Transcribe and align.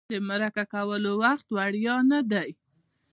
د 0.11 0.13
مرکه 0.29 0.63
کولو 0.73 1.11
وخت 1.23 1.47
وړیا 1.57 1.95
نه 2.11 2.19
دی. 2.31 2.49